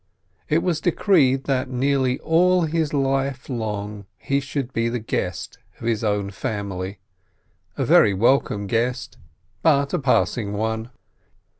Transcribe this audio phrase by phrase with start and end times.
[0.49, 5.85] It was decreed that nearly all his life long he should be the guest of
[5.85, 6.97] his own family,
[7.77, 9.19] a very welcome guest,
[9.61, 10.89] but a passing one.